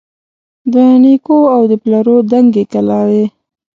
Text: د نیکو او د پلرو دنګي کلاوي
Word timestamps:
د 0.73 0.75
نیکو 1.03 1.37
او 1.55 1.61
د 1.71 1.73
پلرو 1.83 2.15
دنګي 2.31 2.63
کلاوي 2.73 3.25